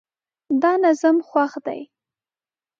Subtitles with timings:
[0.61, 1.81] دا نظم خوښ دی